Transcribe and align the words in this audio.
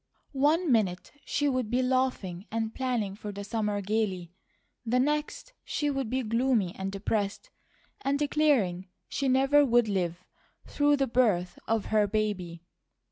One 0.31 0.71
minute 0.71 1.11
she 1.25 1.47
would 1.47 1.69
be 1.69 1.83
laughing 1.83 2.47
and 2.49 2.73
planning 2.73 3.13
for 3.13 3.31
the 3.31 3.43
summer 3.43 3.81
gaily, 3.81 4.31
the 4.83 4.99
next 4.99 5.53
she 5.63 5.91
would 5.91 6.09
be 6.09 6.23
gloomy 6.23 6.73
and 6.73 6.91
depressed, 6.91 7.51
and 8.03 8.17
declaring 8.17 8.87
she 9.07 9.29
never 9.29 9.63
would 9.63 9.87
live 9.87 10.25
through 10.65 10.95
the 10.97 11.05
birth 11.05 11.59
of 11.67 11.85
her 11.93 12.07
baby. 12.07 12.63